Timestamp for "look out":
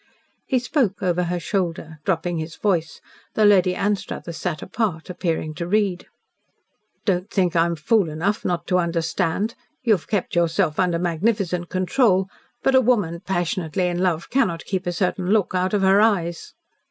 15.29-15.71